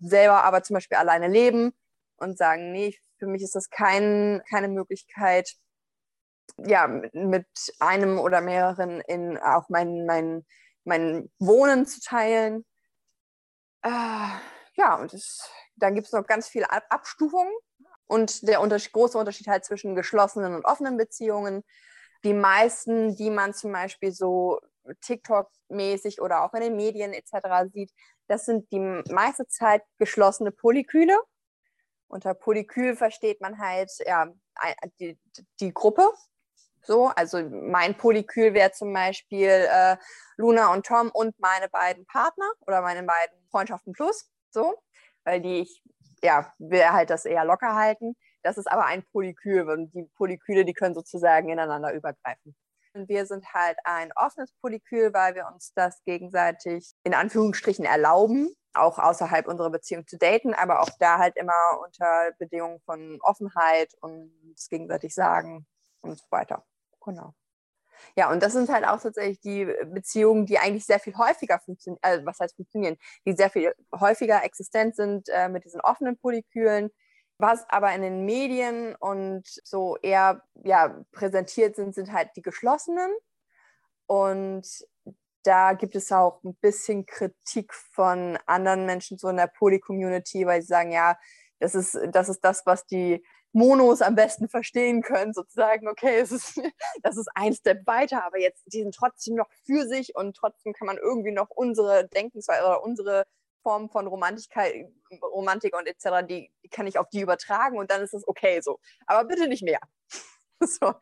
[0.00, 1.72] selber aber zum Beispiel alleine leben
[2.16, 5.54] und sagen, nee, für mich ist das kein, keine Möglichkeit,
[6.58, 7.46] ja, mit
[7.80, 10.44] einem oder mehreren in auch mein, mein,
[10.84, 12.64] mein Wohnen zu teilen.
[13.84, 14.28] Äh,
[14.76, 17.52] ja, und das, dann gibt es noch ganz viele Ab Abstufungen.
[18.06, 21.62] Und der Unterschied, große Unterschied halt zwischen geschlossenen und offenen Beziehungen.
[22.24, 24.60] Die meisten, die man zum Beispiel so
[25.02, 27.70] TikTok-mäßig oder auch in den Medien etc.
[27.72, 27.92] sieht,
[28.26, 31.18] das sind die meiste Zeit geschlossene Polyküle.
[32.08, 34.32] Unter Polykül versteht man halt ja,
[35.00, 35.18] die,
[35.60, 36.10] die Gruppe,
[36.86, 39.96] so, also mein Polykül wäre zum Beispiel äh,
[40.36, 44.74] Luna und Tom und meine beiden Partner oder meine beiden Freundschaften plus, so,
[45.24, 45.82] weil die ich,
[46.22, 48.16] ja, will halt das eher locker halten.
[48.42, 52.54] Das ist aber ein Polykül und die Polyküle, die können sozusagen ineinander übergreifen.
[52.94, 58.54] Und wir sind halt ein offenes Polykül, weil wir uns das gegenseitig in Anführungsstrichen erlauben,
[58.72, 63.92] auch außerhalb unserer Beziehung zu daten, aber auch da halt immer unter Bedingungen von Offenheit
[64.00, 65.66] und es gegenseitig sagen
[66.02, 66.64] und so weiter.
[67.04, 67.34] Genau.
[68.16, 72.00] Ja, und das sind halt auch tatsächlich die Beziehungen, die eigentlich sehr viel häufiger funktionieren,
[72.02, 76.90] äh, was heißt funktionieren, die sehr viel häufiger existent sind äh, mit diesen offenen Polykülen,
[77.38, 83.10] was aber in den Medien und so eher ja, präsentiert sind, sind halt die geschlossenen.
[84.06, 84.66] Und
[85.44, 90.62] da gibt es auch ein bisschen Kritik von anderen Menschen so in der Poly-Community, weil
[90.62, 91.18] sie sagen, ja,
[91.60, 96.32] das ist, das ist das, was die Monos am besten verstehen können, sozusagen, okay, es
[96.32, 96.56] ist,
[97.02, 100.72] das ist ein Step weiter, aber jetzt, die sind trotzdem noch für sich und trotzdem
[100.72, 103.24] kann man irgendwie noch unsere Denkensweise oder unsere
[103.62, 108.02] Form von Romantigkeit, Romantik und etc., die, die kann ich auf die übertragen und dann
[108.02, 108.78] ist es okay so.
[109.06, 109.80] Aber bitte nicht mehr.
[110.60, 110.94] So.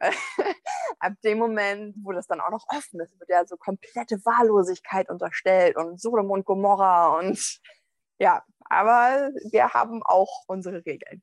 [0.98, 5.08] Ab dem Moment, wo das dann auch noch offen ist, wird ja so komplette Wahllosigkeit
[5.08, 7.60] unterstellt und Sodom und Gomorra und
[8.18, 11.22] ja, aber wir haben auch unsere Regeln.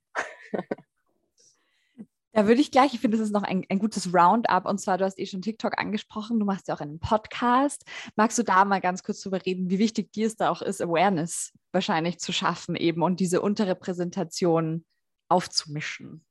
[2.35, 4.65] Da würde ich gleich, ich finde, das ist noch ein, ein gutes Roundup.
[4.65, 7.85] Und zwar, du hast eh schon TikTok angesprochen, du machst ja auch einen Podcast.
[8.15, 10.81] Magst du da mal ganz kurz drüber reden, wie wichtig dir es da auch ist,
[10.81, 14.83] Awareness wahrscheinlich zu schaffen eben und diese Unterrepräsentation
[15.29, 16.25] aufzumischen?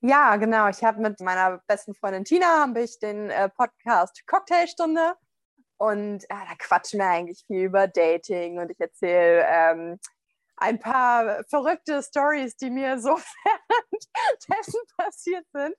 [0.00, 0.68] Ja, genau.
[0.68, 5.14] Ich habe mit meiner besten Freundin Tina habe ich den äh, Podcast Cocktailstunde
[5.76, 9.98] und äh, da quatschen wir eigentlich viel über Dating und ich erzähle ähm,
[10.64, 13.10] ein paar verrückte Stories, die mir so
[14.48, 15.74] währenddessen passiert sind,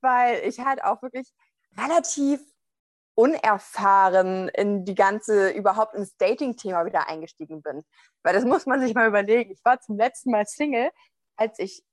[0.00, 1.28] weil ich halt auch wirklich
[1.76, 2.40] relativ
[3.16, 7.84] unerfahren in die ganze, überhaupt ins Dating-Thema wieder eingestiegen bin.
[8.22, 9.52] Weil das muss man sich mal überlegen.
[9.52, 10.90] Ich war zum letzten Mal Single,
[11.36, 11.84] als ich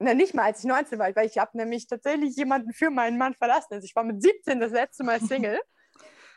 [0.00, 3.18] na, nicht mal als ich 19 war, weil ich habe nämlich tatsächlich jemanden für meinen
[3.18, 3.74] Mann verlassen.
[3.74, 5.60] Also ich war mit 17 das letzte Mal Single.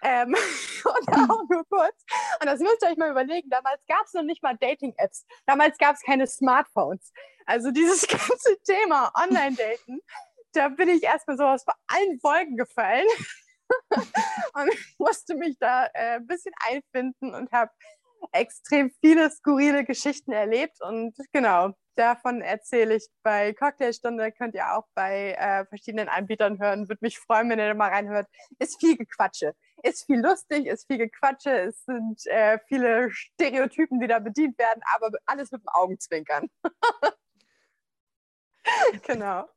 [0.01, 0.35] ähm,
[0.85, 1.95] und auch nur kurz.
[2.39, 3.49] Und das müsst ihr euch mal überlegen.
[3.49, 5.25] Damals gab es noch nicht mal Dating-Apps.
[5.45, 7.11] Damals gab es keine Smartphones.
[7.45, 9.99] Also dieses ganze Thema Online-Daten,
[10.53, 13.07] da bin ich erstmal sowas vor allen Wolken gefallen
[14.53, 17.71] und musste mich da äh, ein bisschen einfinden und habe
[18.31, 20.81] extrem viele skurrile Geschichten erlebt.
[20.81, 24.31] Und genau, davon erzähle ich bei Cocktailstunde.
[24.31, 26.89] Könnt ihr auch bei äh, verschiedenen Anbietern hören.
[26.89, 28.27] Würde mich freuen, wenn ihr da mal reinhört.
[28.59, 29.53] Ist viel Gequatsche.
[29.83, 31.51] Ist viel lustig, ist viel Gequatsche.
[31.51, 36.49] Es sind äh, viele Stereotypen, die da bedient werden, aber alles mit dem Augenzwinkern.
[39.07, 39.47] genau.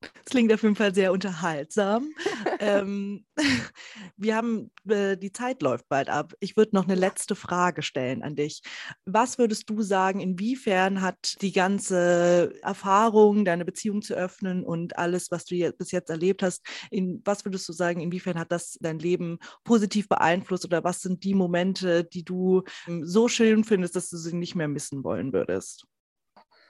[0.00, 2.12] Das klingt auf jeden Fall sehr unterhaltsam.
[2.60, 3.24] ähm,
[4.16, 6.34] wir haben, äh, die Zeit läuft bald ab.
[6.38, 8.62] Ich würde noch eine letzte Frage stellen an dich.
[9.06, 15.30] Was würdest du sagen, inwiefern hat die ganze Erfahrung, deine Beziehung zu öffnen und alles,
[15.30, 18.78] was du jetzt, bis jetzt erlebt hast, in, was würdest du sagen, inwiefern hat das
[18.80, 23.96] dein Leben positiv beeinflusst oder was sind die Momente, die du ähm, so schön findest,
[23.96, 25.86] dass du sie nicht mehr missen wollen würdest?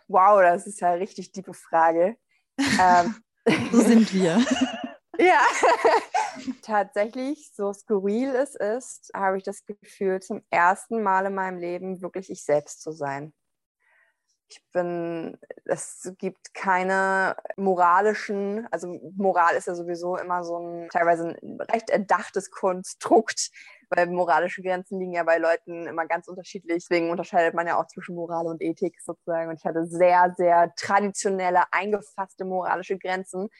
[0.06, 2.16] Wow, das ist ja eine richtig tiefe Frage.
[2.58, 3.14] Ähm,
[3.72, 4.44] so sind wir.
[5.18, 5.40] ja,
[6.62, 12.02] tatsächlich, so skurril es ist, habe ich das Gefühl, zum ersten Mal in meinem Leben
[12.02, 13.32] wirklich ich selbst zu sein.
[14.50, 21.36] Ich bin, es gibt keine moralischen, also Moral ist ja sowieso immer so ein teilweise
[21.42, 23.50] ein recht erdachtes Konstrukt,
[23.90, 26.84] weil moralische Grenzen liegen ja bei Leuten immer ganz unterschiedlich.
[26.84, 29.50] Deswegen unterscheidet man ja auch zwischen Moral und Ethik sozusagen.
[29.50, 33.50] Und ich hatte sehr, sehr traditionelle, eingefasste moralische Grenzen,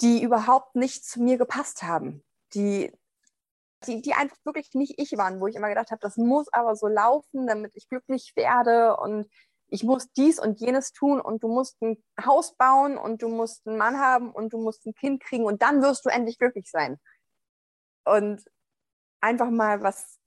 [0.00, 2.24] die überhaupt nicht zu mir gepasst haben.
[2.54, 2.92] Die,
[3.86, 6.76] die, die einfach wirklich nicht ich waren, wo ich immer gedacht habe, das muss aber
[6.76, 9.28] so laufen, damit ich glücklich werde und
[9.72, 13.66] ich muss dies und jenes tun und du musst ein Haus bauen und du musst
[13.66, 16.70] einen Mann haben und du musst ein Kind kriegen und dann wirst du endlich glücklich
[16.70, 17.00] sein.
[18.04, 18.44] Und
[19.22, 20.18] einfach mal was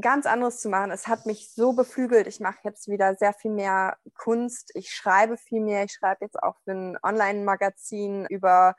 [0.00, 0.92] ganz anderes zu machen.
[0.92, 2.28] Es hat mich so beflügelt.
[2.28, 4.70] Ich mache jetzt wieder sehr viel mehr Kunst.
[4.74, 5.82] Ich schreibe viel mehr.
[5.82, 8.76] Ich schreibe jetzt auch für ein Online-Magazin über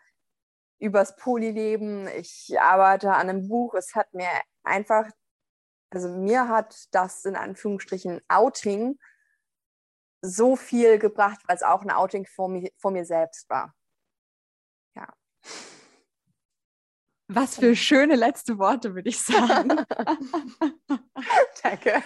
[0.79, 2.07] übers Polyleben.
[2.15, 3.73] Ich arbeite an einem Buch.
[3.73, 4.29] Es hat mir
[4.63, 5.09] einfach,
[5.89, 8.97] also mir hat das in Anführungsstrichen Outing
[10.21, 13.73] so viel gebracht, weil es auch ein Outing vor mir, vor mir selbst war.
[14.95, 15.07] Ja.
[17.29, 19.69] Was für schöne letzte Worte, würde ich sagen.
[21.63, 22.01] Danke.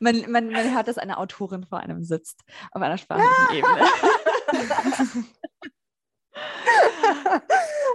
[0.00, 3.88] Man, man, man hört, dass eine Autorin vor einem sitzt, auf einer sprachlichen Ebene.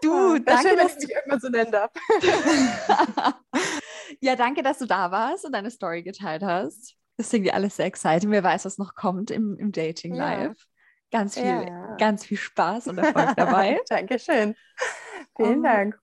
[0.02, 1.92] du, ja, danke, schön, dass ich mich irgendwann so nennen darf.
[4.20, 6.96] ja, danke, dass du da warst und deine Story geteilt hast.
[7.22, 8.28] Das sind wir alles sehr excited.
[8.32, 10.58] Wer weiß, was noch kommt im, im Dating Live.
[10.58, 11.20] Ja.
[11.20, 11.96] Ganz viel, ja.
[11.98, 13.80] ganz viel Spaß und Erfolg dabei.
[13.90, 14.56] Dankeschön.
[15.38, 16.00] Vielen um, Dank.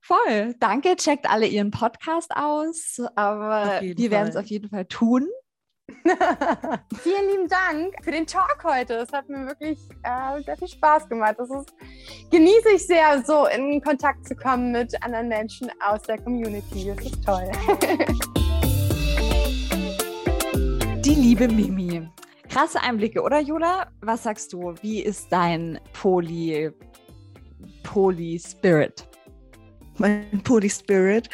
[0.00, 0.56] Voll.
[0.58, 0.96] Danke.
[0.96, 3.00] Checkt alle ihren Podcast aus.
[3.14, 5.28] Aber wir werden es auf jeden Fall tun.
[5.88, 8.94] Vielen lieben Dank für den Talk heute.
[8.94, 11.36] Es hat mir wirklich äh, sehr viel Spaß gemacht.
[11.38, 11.72] Das ist,
[12.32, 16.92] genieße ich sehr, so in Kontakt zu kommen mit anderen Menschen aus der Community.
[16.92, 17.52] Das ist toll.
[21.16, 22.06] Liebe Mimi.
[22.50, 23.90] Krasse Einblicke, oder Jula?
[24.02, 24.74] Was sagst du?
[24.82, 26.70] Wie ist dein Poly,
[27.82, 29.08] Poly Spirit?
[29.98, 31.30] mein Pony Spirit.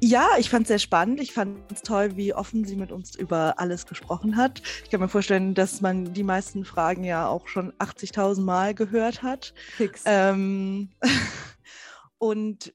[0.00, 1.20] Ja, ich fand es sehr spannend.
[1.20, 4.62] Ich fand es toll, wie offen sie mit uns über alles gesprochen hat.
[4.84, 9.22] Ich kann mir vorstellen, dass man die meisten Fragen ja auch schon 80.000 Mal gehört
[9.22, 9.52] hat.
[9.76, 10.02] Fix.
[10.06, 10.88] Ähm,
[12.18, 12.72] und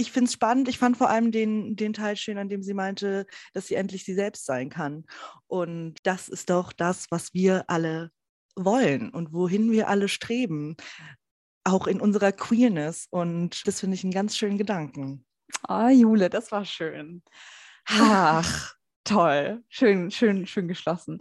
[0.00, 0.68] ich finde es spannend.
[0.68, 4.04] Ich fand vor allem den, den Teil schön, an dem sie meinte, dass sie endlich
[4.04, 5.04] sie selbst sein kann.
[5.46, 8.10] Und das ist doch das, was wir alle
[8.56, 10.76] wollen und wohin wir alle streben
[11.64, 13.06] auch in unserer Queerness.
[13.10, 15.24] Und das finde ich einen ganz schönen Gedanken.
[15.68, 17.22] Oh, Jule, das war schön.
[17.86, 19.62] Ach, toll.
[19.68, 21.20] Schön, schön, schön geschlossen.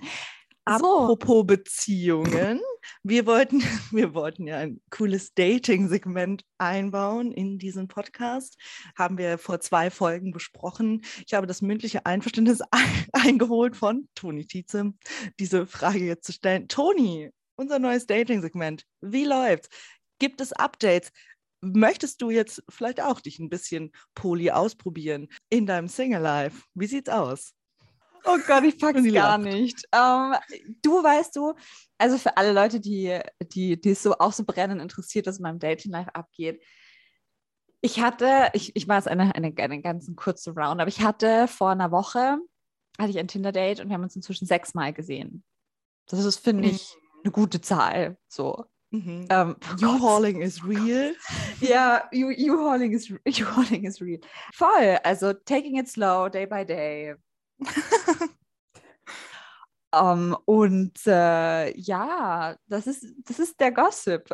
[0.65, 2.61] Apropos Beziehungen,
[3.03, 8.57] wir wollten, wir wollten ja ein cooles Dating-Segment einbauen in diesen Podcast.
[8.97, 11.01] Haben wir vor zwei Folgen besprochen.
[11.25, 12.61] Ich habe das mündliche Einverständnis
[13.11, 14.93] eingeholt von Toni Tietze,
[15.39, 16.67] diese Frage jetzt zu stellen.
[16.67, 19.69] Toni, unser neues Dating-Segment, wie läuft's?
[20.19, 21.11] Gibt es Updates?
[21.61, 26.63] Möchtest du jetzt vielleicht auch dich ein bisschen Poly ausprobieren in deinem Single Life?
[26.73, 27.53] Wie sieht's aus?
[28.25, 29.87] Oh Gott, ich pack's gar nicht.
[29.93, 30.35] Ähm,
[30.81, 31.53] du weißt du,
[31.97, 33.19] also für alle Leute, die,
[33.53, 36.61] die, die es so auch so brennend interessiert, was in meinem Dating Life abgeht.
[37.81, 41.47] Ich hatte, ich, ich war jetzt eine, eine, eine ganz kurze Round, aber ich hatte
[41.47, 42.39] vor einer Woche,
[42.97, 45.43] hatte ich ein Tinder-Date und wir haben uns inzwischen sechsmal gesehen.
[46.07, 47.21] Das ist, finde ich, mhm.
[47.23, 48.17] eine gute Zahl.
[48.27, 48.65] So.
[48.91, 49.27] Mhm.
[49.31, 51.15] Um, U-Hauling is real.
[51.61, 54.19] ja, U-Hauling is, is real.
[54.53, 54.97] Voll.
[55.03, 57.13] Also taking it slow, day by day.
[59.91, 64.29] Um, und äh, ja, das ist, das ist der Gossip.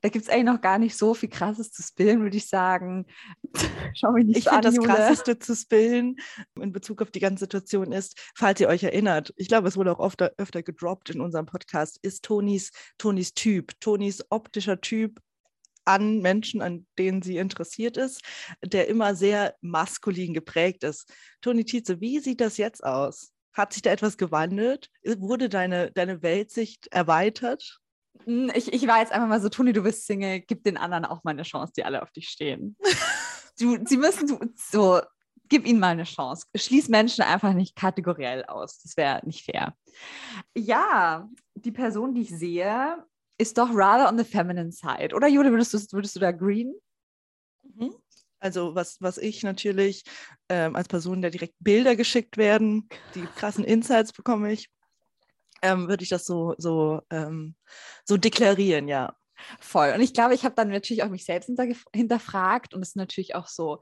[0.00, 3.06] Da gibt es eigentlich noch gar nicht so viel Krasses zu spillen, würde ich sagen.
[3.94, 6.16] Schau mich nicht ich so finde, das Krasseste zu spillen
[6.60, 9.92] in Bezug auf die ganze Situation ist, falls ihr euch erinnert, ich glaube, es wurde
[9.92, 15.20] auch oft, öfter gedroppt in unserem Podcast, ist Tonis, Tonis Typ, Tonis optischer Typ
[15.84, 18.22] an Menschen, an denen sie interessiert ist,
[18.64, 21.12] der immer sehr maskulin geprägt ist.
[21.40, 23.32] Toni Tietze, wie sieht das jetzt aus?
[23.52, 24.88] Hat sich da etwas gewandelt?
[25.04, 27.80] Wurde deine, deine Weltsicht erweitert?
[28.24, 31.04] Hm, ich, ich war jetzt einfach mal so, Toni, du bist Single, gib den anderen
[31.04, 32.76] auch mal eine Chance, die alle auf dich stehen.
[33.58, 35.00] du, sie müssen so, so,
[35.48, 36.46] gib ihnen mal eine Chance.
[36.56, 38.80] Schließ Menschen einfach nicht kategoriell aus.
[38.82, 39.74] Das wäre nicht fair.
[40.56, 43.04] Ja, die Person, die ich sehe,
[43.42, 45.14] ist doch rather on the feminine side.
[45.14, 46.74] Oder Jule, würdest du, würdest du da green?
[47.62, 47.94] Mhm.
[48.40, 50.02] Also was, was ich natürlich
[50.48, 54.68] ähm, als Person, der direkt Bilder geschickt werden, die krassen Insights bekomme ich,
[55.62, 57.54] ähm, würde ich das so, so, ähm,
[58.04, 59.14] so deklarieren, ja.
[59.60, 59.92] Voll.
[59.94, 61.50] Und ich glaube, ich habe dann natürlich auch mich selbst
[61.92, 63.80] hinterfragt und es ist natürlich auch so,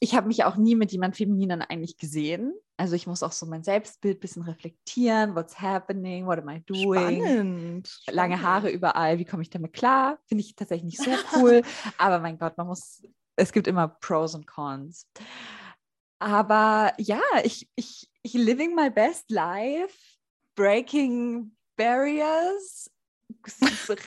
[0.00, 2.54] ich habe mich auch nie mit jemand Femininen eigentlich gesehen.
[2.76, 5.34] Also ich muss auch so mein Selbstbild ein bisschen reflektieren.
[5.34, 6.26] What's happening?
[6.26, 7.20] What am I doing?
[7.20, 8.00] Spannend.
[8.10, 9.18] Lange Haare überall.
[9.18, 10.18] Wie komme ich damit klar?
[10.26, 11.62] Finde ich tatsächlich nicht so cool.
[11.98, 13.02] Aber mein Gott, man muss,
[13.36, 15.06] es gibt immer Pros und Cons.
[16.18, 19.96] Aber ja, ich, ich, ich living my best life,
[20.54, 22.90] breaking barriers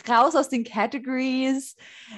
[0.09, 1.75] raus aus den Categories.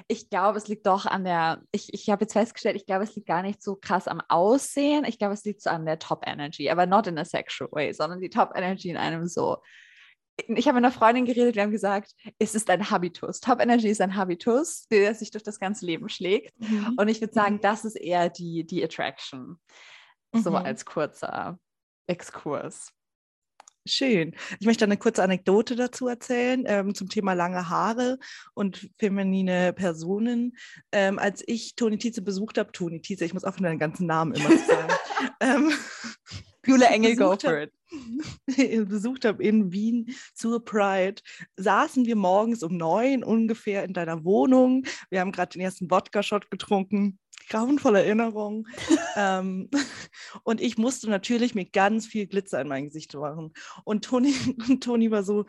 [0.08, 3.15] Ich glaube, es liegt doch an der, ich, ich habe jetzt festgestellt, ich glaube, es
[3.15, 5.06] liegt gar nicht so krass am Aussehen.
[5.06, 7.93] Ich glaube, es liegt so an der Top Energy, aber not in a sexual way,
[7.93, 9.58] sondern die Top Energy in einem so.
[10.38, 13.39] Ich habe mit einer Freundin geredet, wir haben gesagt, es ist ein Habitus.
[13.39, 16.60] Top Energy ist ein Habitus, der sich durch das ganze Leben schlägt.
[16.60, 16.95] Mhm.
[16.97, 19.58] Und ich würde sagen, das ist eher die, die Attraction.
[20.34, 20.58] So mhm.
[20.58, 21.58] als kurzer
[22.08, 22.94] Exkurs.
[23.87, 24.35] Schön.
[24.59, 28.17] Ich möchte eine kurze Anekdote dazu erzählen ähm, zum Thema lange Haare
[28.55, 30.57] und feminine Personen.
[30.91, 34.33] Ähm, als ich Toni Tietze besucht habe, Toni Tietze, ich muss auch deinen ganzen Namen
[34.33, 34.93] immer sagen.
[35.39, 35.71] ähm,
[36.65, 37.71] Jule Engel go for it.
[38.89, 41.21] besucht habe in Wien zur Pride,
[41.55, 44.85] saßen wir morgens um neun ungefähr in deiner Wohnung.
[45.11, 47.19] Wir haben gerade den ersten Wodka-Shot getrunken
[47.49, 48.67] grauenvolle Erinnerungen.
[49.15, 49.69] ähm,
[50.43, 53.53] und ich musste natürlich mir ganz viel Glitzer in mein Gesicht machen.
[53.84, 54.34] Und Toni,
[54.67, 55.45] und Toni war so,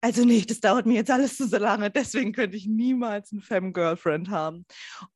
[0.00, 3.42] also nicht, das dauert mir jetzt alles zu so lange, deswegen könnte ich niemals einen
[3.42, 4.64] Femme-Girlfriend haben.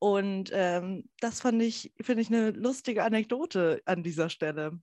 [0.01, 4.81] Und ähm, das fand ich, finde ich, eine lustige Anekdote an dieser Stelle.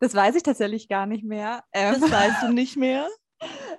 [0.00, 1.62] Das weiß ich tatsächlich gar nicht mehr.
[1.72, 2.00] Ähm.
[2.00, 3.08] Das weißt du nicht mehr?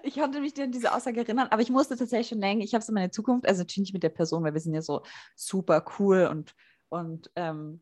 [0.03, 2.81] Ich konnte mich an diese Aussage erinnern, aber ich musste tatsächlich schon denken, ich habe
[2.81, 5.03] es in meiner Zukunft, also natürlich nicht mit der Person, weil wir sind ja so
[5.35, 6.55] super cool und,
[6.89, 7.81] und ähm,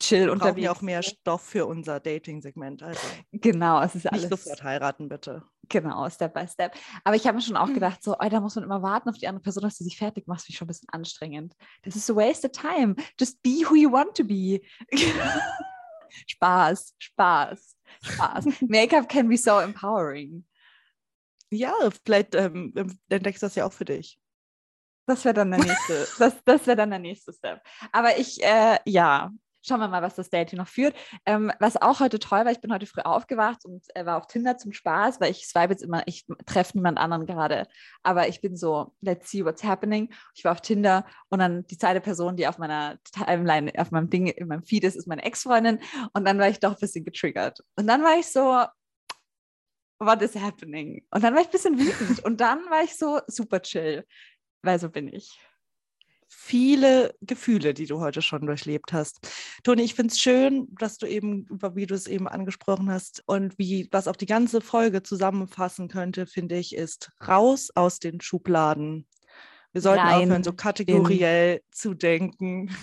[0.00, 0.64] chill wir unterwegs.
[0.64, 2.82] ja auch mehr Stoff für unser Dating-Segment.
[2.82, 3.00] Also
[3.32, 4.30] genau, es ist alles.
[4.30, 5.42] Nicht sofort heiraten, bitte.
[5.68, 6.74] Genau, Step by Step.
[7.04, 7.74] Aber ich habe mir schon auch hm.
[7.74, 9.96] gedacht, so, oh, da muss man immer warten auf die andere Person, dass sie sich
[9.96, 10.40] fertig macht.
[10.40, 11.54] Finde ich schon ein bisschen anstrengend.
[11.82, 12.96] Das ist so wasted time.
[13.18, 14.60] Just be who you want to be.
[16.26, 18.46] Spaß, Spaß, Spaß.
[18.62, 20.44] Make-up can be so empowering.
[21.50, 24.18] Ja, vielleicht ähm, ähm, entdeckst du das ja auch für dich.
[25.06, 27.60] Das wäre dann der nächste, das, das wäre dann der nächste Step.
[27.90, 29.32] Aber ich, äh, ja,
[29.66, 30.94] schauen wir mal, was das Date hier noch führt.
[31.26, 34.26] Ähm, was auch heute toll war, ich bin heute früh aufgewacht und äh, war auf
[34.26, 37.66] Tinder zum Spaß, weil ich swipe jetzt immer, ich treffe niemand anderen gerade,
[38.02, 40.12] aber ich bin so, let's see what's happening.
[40.34, 44.08] Ich war auf Tinder und dann die zweite Person, die auf meiner Timeline, auf meinem
[44.10, 45.80] Ding, in meinem Feed ist, ist meine Ex-Freundin
[46.12, 47.60] und dann war ich doch ein bisschen getriggert.
[47.76, 48.64] Und dann war ich so,
[50.00, 51.04] what is happening?
[51.10, 54.04] Und dann war ich ein bisschen wütend und dann war ich so super chill,
[54.62, 55.38] weil so bin ich.
[56.32, 59.18] Viele Gefühle, die du heute schon durchlebt hast.
[59.64, 63.58] Toni, ich finde es schön, dass du eben, wie du es eben angesprochen hast und
[63.58, 69.06] wie, was auch die ganze Folge zusammenfassen könnte, finde ich, ist raus aus den Schubladen.
[69.72, 71.62] Wir sollten Nein, aufhören, so kategoriell in.
[71.72, 72.74] zu denken.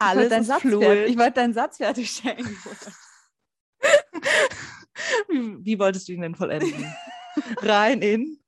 [0.00, 0.32] Alles.
[0.32, 2.56] Ich wollte deinen Satz fertig stellen.
[5.28, 6.92] Wie, wie wolltest du ihn denn vollenden?
[7.62, 8.38] Rein in?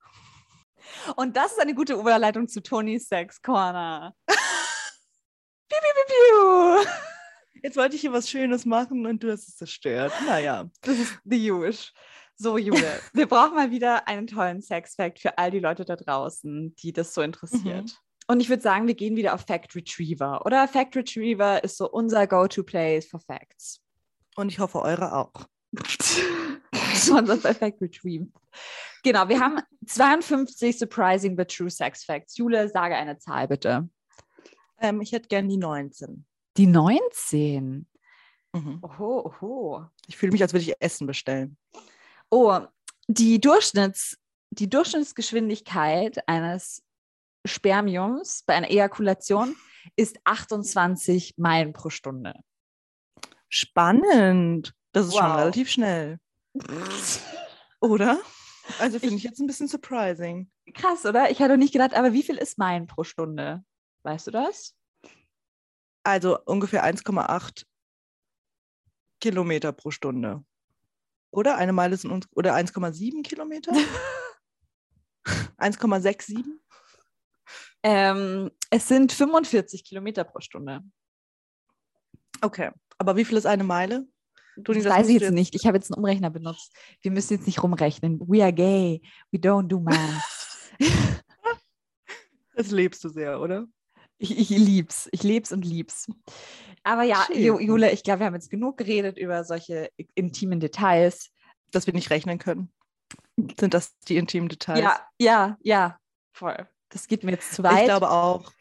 [1.17, 4.15] Und das ist eine gute Überleitung zu Tonys Sex Corner.
[4.27, 4.37] piu,
[5.69, 6.91] piu, piu, piu.
[7.63, 10.13] Jetzt wollte ich hier was Schönes machen und du hast es zerstört.
[10.27, 10.69] Naja.
[10.83, 11.93] Das ist the Jewish.
[12.35, 16.75] So, Jule, wir brauchen mal wieder einen tollen Sex-Fact für all die Leute da draußen,
[16.77, 17.85] die das so interessiert.
[17.85, 17.93] Mhm.
[18.27, 20.45] Und ich würde sagen, wir gehen wieder auf Fact Retriever.
[20.47, 23.81] Oder Fact Retriever ist so unser Go-To-Place for Facts.
[24.35, 25.47] Und ich hoffe, eure auch.
[27.11, 28.27] Unser Fact Retriever.
[29.03, 32.37] Genau, wir haben 52 surprising but true Sex Facts.
[32.37, 33.89] Jule, sage eine Zahl bitte.
[34.81, 36.25] Ähm, ich hätte gern die 19.
[36.57, 37.87] Die 19?
[38.53, 38.79] Mhm.
[38.83, 39.87] Oho, oho.
[40.07, 41.57] Ich fühle mich, als würde ich Essen bestellen.
[42.31, 42.61] Oh,
[43.09, 44.19] die, Durchschnitts,
[44.51, 46.85] die Durchschnittsgeschwindigkeit eines
[47.45, 49.57] Spermiums bei einer Ejakulation
[49.97, 52.35] ist 28 Meilen pro Stunde.
[53.49, 54.75] Spannend.
[54.93, 55.21] Das ist wow.
[55.21, 56.21] schon relativ schnell.
[57.81, 58.21] Oder?
[58.79, 60.51] Also finde ich, ich jetzt ein bisschen surprising.
[60.75, 61.31] Krass, oder?
[61.31, 63.65] Ich hatte nicht gedacht, aber wie viel ist Meilen pro Stunde?
[64.05, 64.77] Weißt du das?
[66.05, 67.65] Also ungefähr 1,8
[69.21, 70.45] Kilometer pro Stunde.
[71.33, 73.73] Oder eine Meile sind uns, oder 1,7 Kilometer?
[75.59, 76.45] 1,67?
[77.83, 80.83] Ähm, es sind 45 Kilometer pro Stunde.
[82.41, 84.07] Okay, aber wie viel ist eine Meile?
[84.57, 85.55] Du, das, das weiß ich jetzt, jetzt nicht.
[85.55, 86.73] Ich habe jetzt einen Umrechner benutzt.
[87.01, 88.21] Wir müssen jetzt nicht rumrechnen.
[88.21, 89.01] We are gay.
[89.31, 90.73] We don't do math.
[92.55, 93.67] das lebst du sehr, oder?
[94.19, 95.09] Ich, ich lieb's.
[95.13, 96.07] Ich leb's und lieb's.
[96.85, 101.31] Aber ja, Jule, ich glaube, wir haben jetzt genug geredet über solche intimen Details.
[101.71, 102.71] Dass wir nicht rechnen können.
[103.59, 104.81] Sind das die intimen Details?
[104.81, 105.99] Ja, ja, ja,
[106.33, 106.69] voll.
[106.91, 107.81] Das geht mir jetzt zu weit.
[107.81, 108.53] Ich glaube auch.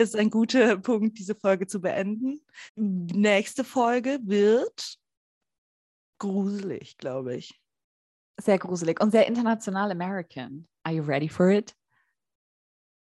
[0.00, 2.40] Das ist ein guter Punkt, diese Folge zu beenden.
[2.74, 4.96] Nächste Folge wird
[6.18, 7.60] gruselig, glaube ich.
[8.40, 10.66] Sehr gruselig und sehr international American.
[10.84, 11.76] Are you ready for it?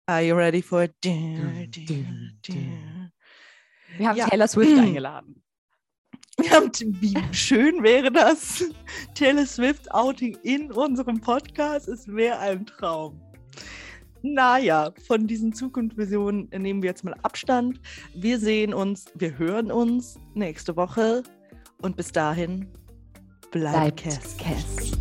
[0.08, 0.94] Are you ready for it?
[1.02, 1.70] Wir
[4.02, 4.28] haben ja.
[4.28, 5.42] Taylor Swift eingeladen.
[6.38, 8.66] Wir haben, wie schön wäre das?
[9.16, 11.88] Taylor Swift Outing in unserem Podcast.
[11.88, 13.22] Es wäre ein Traum.
[14.22, 17.80] Naja, von diesen Zukunftsvisionen nehmen wir jetzt mal Abstand.
[18.14, 21.24] Wir sehen uns, wir hören uns nächste Woche
[21.82, 22.68] und bis dahin
[23.52, 24.38] bleibt, bleibt Cass.
[24.38, 24.99] Cass.